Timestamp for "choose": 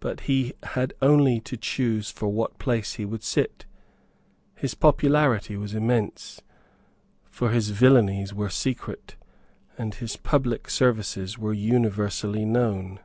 1.56-2.10